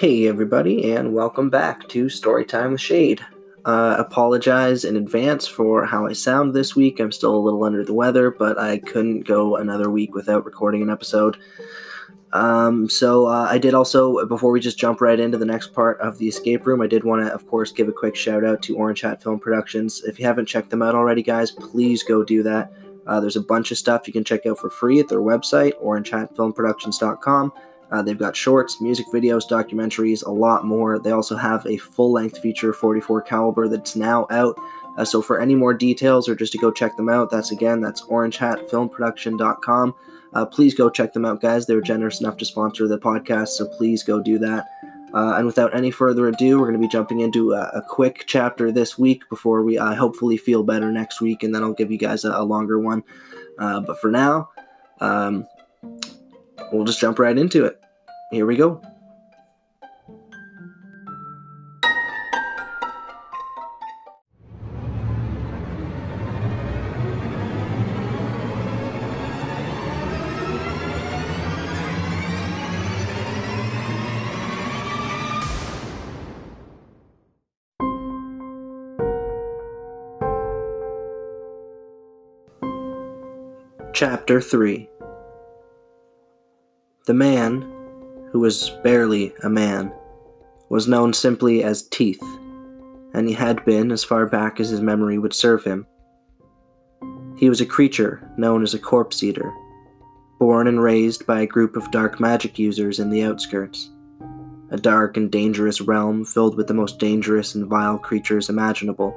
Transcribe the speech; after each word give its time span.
Hey, 0.00 0.28
everybody, 0.28 0.94
and 0.94 1.12
welcome 1.12 1.50
back 1.50 1.86
to 1.88 2.06
Storytime 2.06 2.70
with 2.70 2.80
Shade. 2.80 3.20
Uh, 3.66 3.96
apologize 3.98 4.86
in 4.86 4.96
advance 4.96 5.46
for 5.46 5.84
how 5.84 6.06
I 6.06 6.14
sound 6.14 6.54
this 6.54 6.74
week. 6.74 6.98
I'm 6.98 7.12
still 7.12 7.36
a 7.36 7.44
little 7.44 7.62
under 7.64 7.84
the 7.84 7.92
weather, 7.92 8.30
but 8.30 8.58
I 8.58 8.78
couldn't 8.78 9.26
go 9.26 9.56
another 9.56 9.90
week 9.90 10.14
without 10.14 10.46
recording 10.46 10.80
an 10.80 10.88
episode. 10.88 11.36
Um, 12.32 12.88
so 12.88 13.26
uh, 13.26 13.46
I 13.50 13.58
did 13.58 13.74
also, 13.74 14.24
before 14.24 14.52
we 14.52 14.60
just 14.60 14.78
jump 14.78 15.02
right 15.02 15.20
into 15.20 15.36
the 15.36 15.44
next 15.44 15.74
part 15.74 16.00
of 16.00 16.16
the 16.16 16.28
escape 16.28 16.66
room, 16.66 16.80
I 16.80 16.86
did 16.86 17.04
want 17.04 17.26
to, 17.26 17.34
of 17.34 17.46
course, 17.46 17.70
give 17.70 17.88
a 17.88 17.92
quick 17.92 18.16
shout 18.16 18.42
out 18.42 18.62
to 18.62 18.78
Orange 18.78 19.02
Hat 19.02 19.22
Film 19.22 19.38
Productions. 19.38 20.02
If 20.04 20.18
you 20.18 20.24
haven't 20.24 20.46
checked 20.46 20.70
them 20.70 20.80
out 20.80 20.94
already, 20.94 21.22
guys, 21.22 21.50
please 21.50 22.02
go 22.04 22.24
do 22.24 22.42
that. 22.44 22.72
Uh, 23.06 23.20
there's 23.20 23.36
a 23.36 23.42
bunch 23.42 23.70
of 23.70 23.76
stuff 23.76 24.06
you 24.06 24.14
can 24.14 24.24
check 24.24 24.46
out 24.46 24.58
for 24.58 24.70
free 24.70 24.98
at 24.98 25.08
their 25.10 25.20
website, 25.20 25.74
orangehatfilmproductions.com. 25.82 27.52
Uh, 27.90 28.02
they've 28.02 28.18
got 28.18 28.36
shorts, 28.36 28.80
music 28.80 29.06
videos, 29.12 29.48
documentaries, 29.48 30.24
a 30.24 30.30
lot 30.30 30.64
more. 30.64 30.98
They 30.98 31.10
also 31.10 31.36
have 31.36 31.66
a 31.66 31.76
full-length 31.76 32.38
feature 32.38 32.72
44 32.72 33.22
caliber 33.22 33.68
that's 33.68 33.96
now 33.96 34.26
out. 34.30 34.56
Uh, 34.96 35.04
so 35.04 35.22
for 35.22 35.40
any 35.40 35.54
more 35.54 35.74
details 35.74 36.28
or 36.28 36.34
just 36.34 36.52
to 36.52 36.58
go 36.58 36.70
check 36.70 36.96
them 36.96 37.08
out, 37.08 37.30
that's 37.30 37.50
again 37.52 37.80
that's 37.80 38.02
orangehatfilmproduction.com. 38.02 39.94
Uh, 40.32 40.46
please 40.46 40.74
go 40.74 40.88
check 40.88 41.12
them 41.12 41.24
out, 41.24 41.40
guys. 41.40 41.66
They 41.66 41.74
were 41.74 41.80
generous 41.80 42.20
enough 42.20 42.36
to 42.38 42.44
sponsor 42.44 42.86
the 42.86 42.98
podcast, 42.98 43.48
so 43.48 43.66
please 43.66 44.02
go 44.02 44.20
do 44.20 44.38
that. 44.38 44.66
Uh, 45.12 45.34
and 45.36 45.46
without 45.46 45.74
any 45.74 45.90
further 45.90 46.28
ado, 46.28 46.58
we're 46.58 46.66
going 46.66 46.80
to 46.80 46.86
be 46.86 46.86
jumping 46.86 47.20
into 47.20 47.52
a, 47.52 47.62
a, 47.74 47.82
quick 47.82 48.22
chapter 48.28 48.70
this 48.70 48.96
week 48.96 49.28
before 49.28 49.64
we 49.64 49.76
uh, 49.76 49.94
hopefully 49.96 50.36
feel 50.36 50.62
better 50.62 50.92
next 50.92 51.20
week, 51.20 51.42
and 51.42 51.52
then 51.52 51.64
I'll 51.64 51.72
give 51.72 51.90
you 51.90 51.98
guys 51.98 52.24
a, 52.24 52.30
a 52.30 52.44
longer 52.44 52.78
one. 52.78 53.02
Uh, 53.58 53.80
but 53.80 54.00
for 54.00 54.10
now, 54.10 54.50
um, 55.00 55.48
we'll 56.72 56.84
just 56.84 57.00
jump 57.00 57.18
right 57.18 57.36
into 57.36 57.64
it. 57.64 57.79
Here 58.30 58.46
we 58.46 58.56
go. 58.56 58.80
Chapter 83.92 84.40
3 84.40 84.88
The 87.06 87.12
man, 87.12 87.79
who 88.32 88.40
was 88.40 88.70
barely 88.82 89.32
a 89.42 89.48
man, 89.48 89.92
was 90.68 90.88
known 90.88 91.12
simply 91.12 91.64
as 91.64 91.88
Teeth, 91.88 92.22
and 93.12 93.28
he 93.28 93.34
had 93.34 93.64
been 93.64 93.90
as 93.90 94.04
far 94.04 94.26
back 94.26 94.60
as 94.60 94.68
his 94.68 94.80
memory 94.80 95.18
would 95.18 95.34
serve 95.34 95.64
him. 95.64 95.86
He 97.36 97.48
was 97.48 97.60
a 97.60 97.66
creature 97.66 98.30
known 98.36 98.62
as 98.62 98.74
a 98.74 98.78
corpse 98.78 99.22
eater, 99.22 99.52
born 100.38 100.68
and 100.68 100.82
raised 100.82 101.26
by 101.26 101.40
a 101.40 101.46
group 101.46 101.76
of 101.76 101.90
dark 101.90 102.20
magic 102.20 102.58
users 102.58 103.00
in 103.00 103.10
the 103.10 103.22
outskirts, 103.22 103.90
a 104.70 104.76
dark 104.76 105.16
and 105.16 105.30
dangerous 105.30 105.80
realm 105.80 106.24
filled 106.24 106.56
with 106.56 106.68
the 106.68 106.74
most 106.74 106.98
dangerous 106.98 107.54
and 107.54 107.66
vile 107.66 107.98
creatures 107.98 108.48
imaginable. 108.48 109.16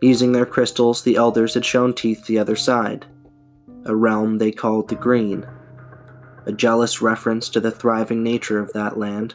Using 0.00 0.32
their 0.32 0.46
crystals, 0.46 1.02
the 1.02 1.16
elders 1.16 1.54
had 1.54 1.64
shown 1.64 1.92
Teeth 1.92 2.26
the 2.26 2.38
other 2.38 2.56
side, 2.56 3.06
a 3.84 3.94
realm 3.94 4.38
they 4.38 4.52
called 4.52 4.88
the 4.88 4.94
Green 4.94 5.46
a 6.46 6.52
jealous 6.52 7.02
reference 7.02 7.48
to 7.50 7.60
the 7.60 7.70
thriving 7.70 8.22
nature 8.22 8.58
of 8.58 8.72
that 8.72 8.96
land, 8.96 9.34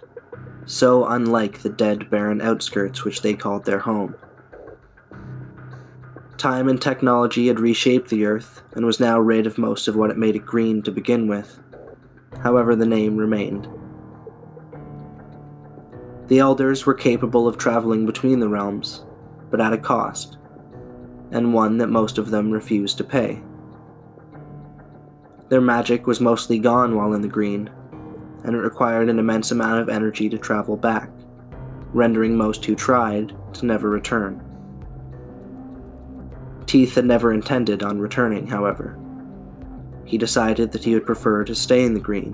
so 0.66 1.06
unlike 1.06 1.60
the 1.60 1.70
dead 1.70 2.10
barren 2.10 2.42
outskirts 2.42 3.04
which 3.04 3.22
they 3.22 3.34
called 3.34 3.66
their 3.66 3.80
home. 3.80 4.16
Time 6.38 6.68
and 6.68 6.82
technology 6.82 7.48
had 7.48 7.60
reshaped 7.60 8.10
the 8.10 8.26
earth 8.26 8.64
and 8.74 8.86
was 8.86 9.00
now 9.00 9.20
rid 9.20 9.46
of 9.46 9.58
most 9.58 9.88
of 9.88 9.96
what 9.96 10.10
it 10.10 10.18
made 10.18 10.36
it 10.36 10.46
green 10.46 10.82
to 10.82 10.92
begin 10.92 11.28
with. 11.28 11.60
However, 12.42 12.76
the 12.76 12.86
name 12.86 13.18
remained. 13.18 13.68
The 16.28 16.40
elders 16.40 16.86
were 16.86 16.94
capable 16.94 17.48
of 17.48 17.58
traveling 17.58 18.06
between 18.06 18.40
the 18.40 18.48
realms, 18.48 19.04
but 19.50 19.60
at 19.60 19.74
a 19.74 19.78
cost, 19.78 20.38
and 21.30 21.54
one 21.54 21.78
that 21.78 21.88
most 21.88 22.18
of 22.18 22.32
them 22.32 22.52
refused 22.52 22.98
to 23.00 23.04
pay. 23.04 23.44
Their 25.52 25.60
magic 25.60 26.08
was 26.08 26.22
mostly 26.22 26.60
gone 26.60 26.96
while 26.96 27.12
in 27.12 27.22
the 27.22 27.28
green, 27.28 27.70
and 28.46 28.56
it 28.56 28.60
required 28.60 29.10
an 29.10 29.20
immense 29.20 29.52
amount 29.52 29.82
of 29.82 29.90
energy 29.90 30.30
to 30.30 30.38
travel 30.38 30.78
back, 30.78 31.12
rendering 31.92 32.38
most 32.38 32.64
who 32.64 32.74
tried 32.74 33.36
to 33.56 33.66
never 33.66 33.90
return. 33.90 34.42
Teeth 36.68 36.96
had 36.96 37.04
never 37.04 37.34
intended 37.34 37.84
on 37.84 38.00
returning, 38.00 38.48
however. 38.48 38.98
He 40.06 40.18
decided 40.18 40.72
that 40.72 40.86
he 40.86 40.94
would 40.94 41.06
prefer 41.06 41.44
to 41.44 41.54
stay 41.54 41.84
in 41.84 41.96
the 41.96 42.00
green, 42.00 42.32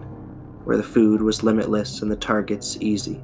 where 0.63 0.77
the 0.77 0.83
food 0.83 1.23
was 1.23 1.41
limitless 1.41 2.03
and 2.03 2.11
the 2.11 2.15
targets 2.15 2.77
easy. 2.81 3.19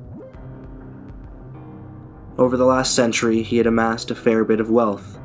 Over 2.40 2.58
the 2.58 2.66
last 2.66 2.96
century, 2.96 3.44
he 3.44 3.58
had 3.58 3.68
amassed 3.68 4.10
a 4.10 4.16
fair 4.16 4.44
bit 4.44 4.60
of 4.60 4.72
wealth, 4.72 5.20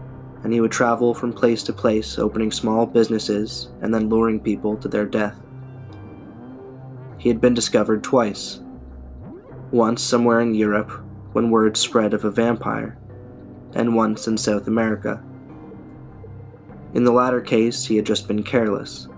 and 0.44 0.52
he 0.52 0.60
would 0.60 0.70
travel 0.70 1.14
from 1.14 1.32
place 1.32 1.62
to 1.64 1.72
place, 1.72 2.18
opening 2.18 2.52
small 2.52 2.86
businesses 2.86 3.70
and 3.82 3.92
then 3.92 4.08
luring 4.08 4.40
people 4.40 4.76
to 4.76 4.88
their 4.88 5.06
death. 5.06 5.36
He 7.18 7.28
had 7.28 7.40
been 7.40 7.54
discovered 7.54 8.04
twice. 8.04 8.60
Once 9.72 10.02
somewhere 10.02 10.40
in 10.40 10.54
Europe, 10.54 10.90
when 11.32 11.50
word 11.50 11.76
spread 11.76 12.14
of 12.14 12.24
a 12.24 12.30
vampire, 12.30 12.96
and 13.74 13.94
once 13.94 14.28
in 14.28 14.38
South 14.38 14.66
America. 14.66 15.22
In 16.94 17.04
the 17.04 17.12
latter 17.12 17.40
case, 17.40 17.84
he 17.84 17.96
had 17.96 18.06
just 18.06 18.28
been 18.28 18.42
careless. 18.42 19.08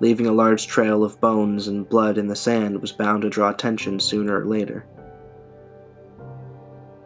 Leaving 0.00 0.26
a 0.26 0.32
large 0.32 0.68
trail 0.68 1.02
of 1.02 1.20
bones 1.20 1.66
and 1.66 1.88
blood 1.88 2.18
in 2.18 2.28
the 2.28 2.36
sand 2.36 2.80
was 2.80 2.92
bound 2.92 3.22
to 3.22 3.30
draw 3.30 3.50
attention 3.50 3.98
sooner 3.98 4.40
or 4.40 4.46
later. 4.46 4.86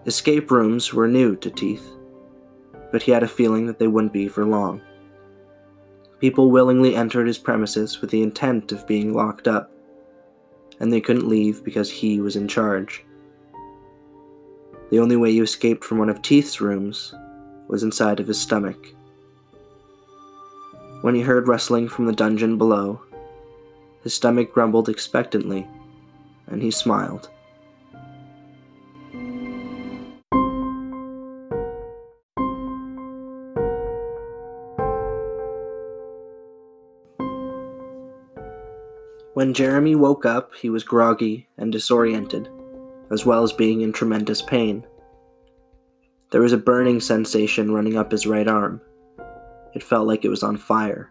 Escape 0.04 0.50
rooms 0.50 0.92
were 0.92 1.08
new 1.08 1.36
to 1.36 1.50
Teeth 1.50 1.88
but 2.92 3.02
he 3.02 3.10
had 3.10 3.24
a 3.24 3.28
feeling 3.28 3.66
that 3.66 3.78
they 3.78 3.88
wouldn't 3.88 4.12
be 4.12 4.28
for 4.28 4.44
long. 4.44 4.80
People 6.20 6.52
willingly 6.52 6.94
entered 6.94 7.26
his 7.26 7.38
premises 7.38 8.00
with 8.00 8.10
the 8.10 8.22
intent 8.22 8.70
of 8.70 8.86
being 8.86 9.12
locked 9.12 9.48
up, 9.48 9.72
and 10.78 10.92
they 10.92 11.00
couldn't 11.00 11.28
leave 11.28 11.64
because 11.64 11.90
he 11.90 12.20
was 12.20 12.36
in 12.36 12.46
charge. 12.46 13.04
The 14.90 15.00
only 15.00 15.16
way 15.16 15.30
you 15.30 15.42
escaped 15.42 15.82
from 15.82 15.98
one 15.98 16.10
of 16.10 16.22
Teeth's 16.22 16.60
rooms 16.60 17.14
was 17.66 17.82
inside 17.82 18.20
of 18.20 18.28
his 18.28 18.40
stomach. 18.40 18.76
When 21.00 21.14
he 21.14 21.22
heard 21.22 21.48
rustling 21.48 21.88
from 21.88 22.06
the 22.06 22.12
dungeon 22.12 22.58
below, 22.58 23.00
his 24.04 24.14
stomach 24.14 24.52
grumbled 24.52 24.88
expectantly, 24.88 25.66
and 26.46 26.62
he 26.62 26.70
smiled. 26.70 27.30
When 39.42 39.54
Jeremy 39.54 39.96
woke 39.96 40.24
up, 40.24 40.54
he 40.54 40.70
was 40.70 40.84
groggy 40.84 41.48
and 41.58 41.72
disoriented, 41.72 42.48
as 43.10 43.26
well 43.26 43.42
as 43.42 43.52
being 43.52 43.80
in 43.80 43.92
tremendous 43.92 44.40
pain. 44.40 44.86
There 46.30 46.42
was 46.42 46.52
a 46.52 46.56
burning 46.56 47.00
sensation 47.00 47.72
running 47.72 47.96
up 47.96 48.12
his 48.12 48.24
right 48.24 48.46
arm. 48.46 48.80
It 49.74 49.82
felt 49.82 50.06
like 50.06 50.24
it 50.24 50.28
was 50.28 50.44
on 50.44 50.58
fire. 50.58 51.10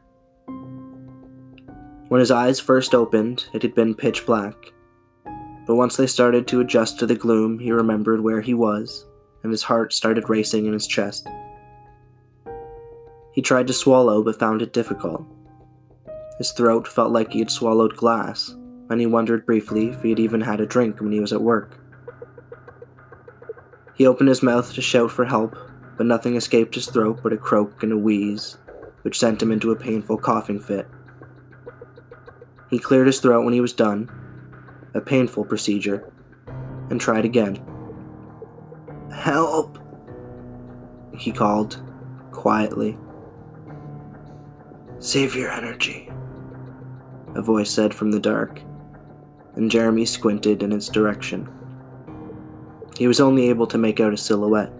When 2.07 2.19
his 2.19 2.31
eyes 2.31 2.57
first 2.57 2.95
opened, 2.95 3.47
it 3.51 3.63
had 3.63 3.75
been 3.75 3.93
pitch 3.93 4.25
black. 4.25 4.55
But 5.67 5.75
once 5.75 5.97
they 5.97 6.07
started 6.07 6.47
to 6.47 6.61
adjust 6.61 6.99
to 6.99 7.05
the 7.05 7.15
gloom, 7.15 7.59
he 7.59 7.73
remembered 7.73 8.21
where 8.21 8.39
he 8.39 8.53
was, 8.53 9.05
and 9.43 9.51
his 9.51 9.63
heart 9.63 9.91
started 9.91 10.29
racing 10.29 10.67
in 10.67 10.71
his 10.71 10.87
chest. 10.87 11.27
He 13.33 13.41
tried 13.41 13.67
to 13.67 13.73
swallow 13.73 14.23
but 14.23 14.39
found 14.39 14.61
it 14.61 14.71
difficult. 14.71 15.25
His 16.37 16.51
throat 16.51 16.87
felt 16.87 17.11
like 17.11 17.31
he 17.31 17.39
had 17.39 17.51
swallowed 17.51 17.95
glass, 17.95 18.55
and 18.89 18.99
he 18.99 19.05
wondered 19.05 19.45
briefly 19.45 19.89
if 19.89 20.01
he 20.01 20.09
had 20.09 20.19
even 20.19 20.41
had 20.41 20.59
a 20.59 20.65
drink 20.65 20.99
when 20.99 21.11
he 21.11 21.19
was 21.19 21.33
at 21.33 21.41
work. 21.41 21.77
He 23.93 24.07
opened 24.07 24.29
his 24.29 24.43
mouth 24.43 24.73
to 24.73 24.81
shout 24.81 25.11
for 25.11 25.25
help, 25.25 25.55
but 25.97 26.05
nothing 26.05 26.35
escaped 26.35 26.75
his 26.75 26.87
throat 26.87 27.19
but 27.21 27.33
a 27.33 27.37
croak 27.37 27.83
and 27.83 27.91
a 27.91 27.97
wheeze, 27.97 28.57
which 29.03 29.19
sent 29.19 29.41
him 29.41 29.51
into 29.51 29.71
a 29.71 29.75
painful 29.75 30.17
coughing 30.17 30.59
fit. 30.59 30.87
He 32.69 32.79
cleared 32.79 33.07
his 33.07 33.19
throat 33.19 33.43
when 33.43 33.53
he 33.53 33.61
was 33.61 33.73
done, 33.73 34.09
a 34.93 35.01
painful 35.01 35.45
procedure, 35.45 36.11
and 36.89 36.99
tried 36.99 37.25
again. 37.25 37.63
Help! 39.13 39.77
He 41.15 41.31
called, 41.31 41.83
quietly. 42.31 42.97
Save 44.99 45.35
your 45.35 45.51
energy 45.51 46.10
a 47.35 47.41
voice 47.41 47.69
said 47.69 47.93
from 47.93 48.11
the 48.11 48.19
dark. 48.19 48.61
and 49.55 49.69
Jeremy 49.69 50.05
squinted 50.05 50.63
in 50.63 50.71
its 50.71 50.87
direction. 50.87 51.49
He 52.97 53.07
was 53.07 53.19
only 53.19 53.49
able 53.49 53.67
to 53.67 53.77
make 53.77 53.99
out 53.99 54.13
a 54.13 54.17
silhouette, 54.17 54.71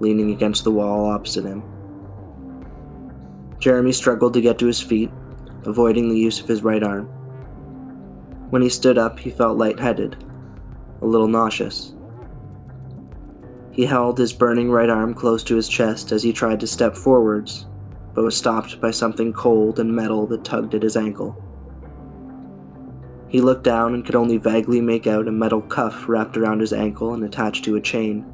leaning 0.00 0.30
against 0.30 0.64
the 0.64 0.70
wall 0.70 1.06
opposite 1.06 1.44
him. 1.44 1.62
Jeremy 3.58 3.92
struggled 3.92 4.34
to 4.34 4.40
get 4.40 4.58
to 4.58 4.66
his 4.66 4.80
feet, 4.80 5.10
avoiding 5.64 6.08
the 6.08 6.18
use 6.18 6.40
of 6.40 6.48
his 6.48 6.62
right 6.62 6.82
arm. 6.82 7.06
When 8.50 8.62
he 8.62 8.68
stood 8.68 8.98
up, 8.98 9.18
he 9.18 9.30
felt 9.30 9.58
lightheaded, 9.58 10.24
a 11.02 11.06
little 11.06 11.28
nauseous. 11.28 11.94
He 13.72 13.84
held 13.84 14.18
his 14.18 14.32
burning 14.32 14.70
right 14.70 14.88
arm 14.88 15.14
close 15.14 15.42
to 15.44 15.56
his 15.56 15.68
chest 15.68 16.12
as 16.12 16.22
he 16.22 16.32
tried 16.32 16.60
to 16.60 16.66
step 16.66 16.96
forwards, 16.96 17.66
but 18.14 18.24
was 18.24 18.36
stopped 18.36 18.80
by 18.80 18.90
something 18.90 19.32
cold 19.32 19.80
and 19.80 19.94
metal 19.94 20.26
that 20.28 20.44
tugged 20.44 20.74
at 20.74 20.82
his 20.82 20.96
ankle. 20.96 21.42
He 23.36 23.42
looked 23.42 23.64
down 23.64 23.92
and 23.92 24.02
could 24.02 24.14
only 24.14 24.38
vaguely 24.38 24.80
make 24.80 25.06
out 25.06 25.28
a 25.28 25.30
metal 25.30 25.60
cuff 25.60 26.08
wrapped 26.08 26.38
around 26.38 26.60
his 26.60 26.72
ankle 26.72 27.12
and 27.12 27.22
attached 27.22 27.66
to 27.66 27.76
a 27.76 27.80
chain, 27.82 28.24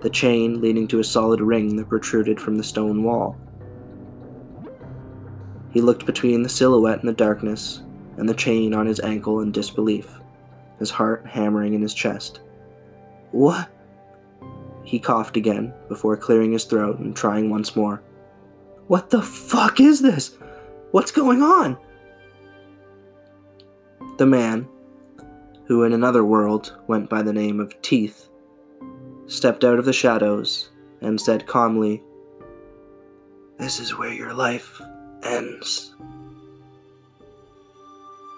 the 0.00 0.10
chain 0.10 0.60
leading 0.60 0.88
to 0.88 0.98
a 0.98 1.04
solid 1.04 1.40
ring 1.40 1.76
that 1.76 1.88
protruded 1.88 2.40
from 2.40 2.56
the 2.56 2.64
stone 2.64 3.04
wall. 3.04 3.38
He 5.70 5.80
looked 5.80 6.04
between 6.04 6.42
the 6.42 6.48
silhouette 6.48 6.98
in 6.98 7.06
the 7.06 7.12
darkness 7.12 7.84
and 8.16 8.28
the 8.28 8.34
chain 8.34 8.74
on 8.74 8.86
his 8.86 8.98
ankle 8.98 9.38
in 9.38 9.52
disbelief, 9.52 10.18
his 10.80 10.90
heart 10.90 11.24
hammering 11.24 11.74
in 11.74 11.82
his 11.82 11.94
chest. 11.94 12.40
What? 13.30 13.68
He 14.82 14.98
coughed 14.98 15.36
again 15.36 15.72
before 15.86 16.16
clearing 16.16 16.50
his 16.50 16.64
throat 16.64 16.98
and 16.98 17.14
trying 17.14 17.50
once 17.50 17.76
more. 17.76 18.02
What 18.88 19.10
the 19.10 19.22
fuck 19.22 19.78
is 19.78 20.02
this? 20.02 20.36
What's 20.90 21.12
going 21.12 21.40
on? 21.40 21.78
The 24.16 24.26
man, 24.26 24.68
who 25.66 25.82
in 25.82 25.92
another 25.92 26.24
world 26.24 26.76
went 26.86 27.10
by 27.10 27.22
the 27.22 27.32
name 27.32 27.58
of 27.58 27.80
Teeth, 27.82 28.28
stepped 29.26 29.64
out 29.64 29.78
of 29.78 29.84
the 29.84 29.92
shadows 29.92 30.70
and 31.00 31.20
said 31.20 31.46
calmly, 31.46 32.00
This 33.58 33.80
is 33.80 33.98
where 33.98 34.12
your 34.12 34.32
life 34.32 34.80
ends. 35.24 35.96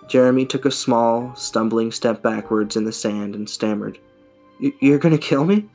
Jeremy 0.08 0.46
took 0.46 0.64
a 0.64 0.70
small, 0.70 1.34
stumbling 1.34 1.92
step 1.92 2.22
backwards 2.22 2.76
in 2.76 2.84
the 2.84 2.92
sand 2.92 3.34
and 3.34 3.48
stammered, 3.48 3.98
You're 4.80 4.98
gonna 4.98 5.18
kill 5.18 5.44
me? 5.44 5.68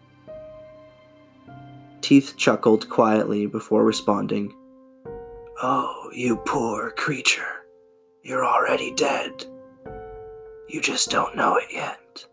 Teeth 2.01 2.33
chuckled 2.38 2.89
quietly 2.89 3.45
before 3.45 3.86
responding, 3.86 4.56
Oh, 5.62 6.09
you 6.12 6.38
poor 6.38 6.89
creature. 6.92 7.65
You're 8.24 8.45
already 8.45 8.92
dead. 8.95 9.45
You 10.72 10.80
just 10.80 11.10
don't 11.10 11.36
know 11.36 11.58
it 11.58 11.68
yet. 11.70 12.26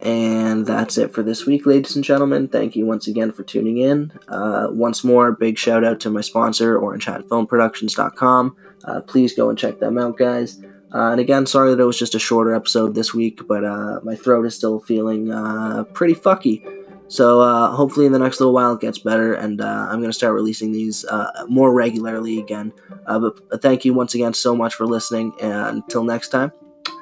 And 0.00 0.64
that's 0.64 0.96
it 0.96 1.12
for 1.12 1.24
this 1.24 1.44
week, 1.44 1.66
ladies 1.66 1.96
and 1.96 2.04
gentlemen. 2.04 2.46
Thank 2.46 2.76
you 2.76 2.86
once 2.86 3.08
again 3.08 3.32
for 3.32 3.42
tuning 3.42 3.78
in. 3.78 4.12
Uh, 4.28 4.68
once 4.70 5.02
more, 5.02 5.32
big 5.32 5.58
shout 5.58 5.82
out 5.82 5.98
to 6.00 6.10
my 6.10 6.20
sponsor, 6.20 6.78
OrangeHatFilmProductions.com. 6.78 8.56
Uh, 8.84 9.00
please 9.00 9.34
go 9.34 9.48
and 9.50 9.58
check 9.58 9.80
them 9.80 9.98
out, 9.98 10.16
guys. 10.16 10.62
Uh, 10.94 11.10
and 11.10 11.20
again, 11.20 11.46
sorry 11.46 11.70
that 11.70 11.80
it 11.80 11.84
was 11.84 11.98
just 11.98 12.14
a 12.14 12.18
shorter 12.18 12.54
episode 12.54 12.94
this 12.94 13.12
week, 13.12 13.46
but 13.46 13.64
uh, 13.64 14.00
my 14.02 14.14
throat 14.14 14.46
is 14.46 14.54
still 14.54 14.80
feeling 14.80 15.32
uh, 15.32 15.84
pretty 15.92 16.14
fucky. 16.14 16.62
So 17.08 17.40
uh, 17.40 17.70
hopefully 17.70 18.06
in 18.06 18.12
the 18.12 18.18
next 18.18 18.40
little 18.40 18.54
while 18.54 18.74
it 18.74 18.80
gets 18.80 18.98
better, 18.98 19.34
and 19.34 19.60
uh, 19.60 19.86
I'm 19.88 19.98
going 19.98 20.10
to 20.10 20.12
start 20.12 20.34
releasing 20.34 20.72
these 20.72 21.04
uh, 21.06 21.44
more 21.48 21.72
regularly 21.72 22.38
again. 22.38 22.72
but 23.06 23.62
thank 23.62 23.84
you 23.84 23.94
once 23.94 24.14
again 24.14 24.34
so 24.34 24.54
much 24.54 24.74
for 24.74 24.86
listening, 24.86 25.32
and 25.40 25.82
until 25.82 26.04
next 26.04 26.28
time, 26.28 26.52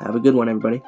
have 0.00 0.14
a 0.14 0.20
good 0.20 0.34
one, 0.34 0.48
everybody. 0.48 0.82